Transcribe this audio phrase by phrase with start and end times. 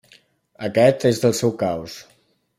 [0.67, 2.01] Aquest és el seu caos.